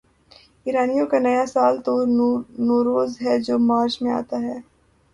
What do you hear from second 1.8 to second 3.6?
تو نوروز ہے جو